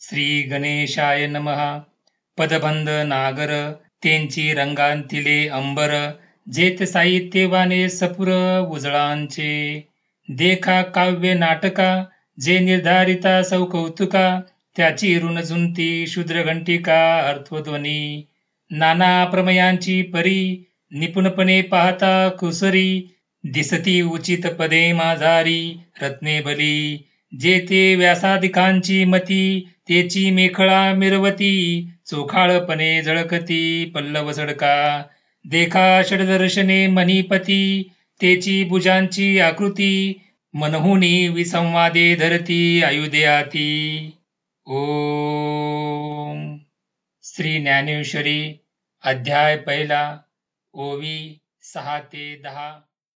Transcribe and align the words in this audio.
श्री 0.00 0.42
गणेशाय 0.42 1.26
नमहा 1.26 1.80
पदबंध 2.38 2.88
नागर 2.88 3.72
त्यांची 4.02 4.54
रंगांतिले 4.54 5.48
अंबर 5.48 6.10
जेत 6.52 6.82
साहित्यवाने 6.82 7.88
सपुर 7.88 8.28
उजळांचे। 8.70 9.82
देखा 10.28 10.82
काव्य 10.82 11.34
नाटका 11.34 12.04
जे 12.40 12.58
निर्धारिता 12.58 13.42
सौ 13.42 13.64
कौतुका 13.64 14.40
त्याची 14.76 15.18
ऋणझुंती 15.18 16.06
शूद्रघंटिका 16.06 17.18
अर्थध्वनी। 17.18 18.24
नाना 18.70 19.24
प्रमयांची 19.24 20.02
परी 20.02 20.64
निपुणपणे 20.90 21.62
पाहता 21.62 22.28
कुसरी 22.28 23.16
दिसती 23.46 24.02
उचित 24.02 24.46
पदे 24.46 24.92
माझारी 24.92 25.76
रत्ने 26.02 26.40
बली. 26.40 27.08
जे 27.40 27.58
ते 27.70 27.94
व्यासाधिकांची 27.94 29.04
मती 29.04 29.68
तेची 29.88 30.30
मेखळा 30.30 30.92
मिरवती. 30.94 31.88
चोखाळपणे 32.06 33.02
झळकती 33.02 33.84
पल्लव 33.84 34.32
सडका. 34.32 35.02
देखा 35.44 36.02
षडदर्शने 36.02 36.86
मनीपती 36.86 37.90
तेची 38.22 38.64
भुजांची 38.64 39.38
आकृती. 39.38 40.20
मनहुनी 40.54 41.28
विसंवादे 41.28 42.14
धरती 42.14 42.82
आयुधयाती 42.82 44.10
ओम. 44.66 46.56
श्री 47.22 47.58
ज्ञानेश्वरी 47.58 48.60
अध्याय 49.04 49.56
पहिला 49.56 50.18
ओवी 50.72 51.38
सहा 51.62 51.98
ते 51.98 52.40
दहा. 52.44 52.80